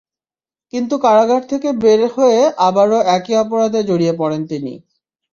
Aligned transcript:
কিন্তু 0.73 0.95
কারাগার 1.05 1.43
থেকে 1.51 1.69
বের 1.83 2.01
হয়ে 2.15 2.39
আবারও 2.67 2.99
একই 3.15 3.33
অপরাধে 3.43 3.81
জড়িয়ে 3.89 4.13
পড়েন 4.17 4.41
তিনি। 4.51 4.73